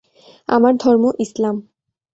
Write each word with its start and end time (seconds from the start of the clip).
আমার 0.49 0.73
ধর্ম 0.77 1.03
ইসলাম। 1.19 1.55